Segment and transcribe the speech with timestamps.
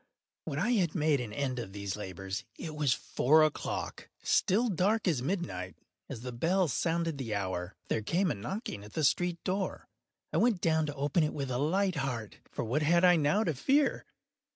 [0.45, 5.21] When I had made an end of these labors, it was four o’clock—still dark as
[5.21, 5.75] midnight.
[6.09, 9.87] As the bell sounded the hour, there came a knocking at the street door.
[10.33, 13.53] I went down to open it with a light heart,—for what had I now to
[13.53, 14.07] fear?